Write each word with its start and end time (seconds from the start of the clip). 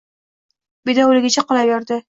Bedovligicha 0.91 1.47
qolaverdi 1.53 1.99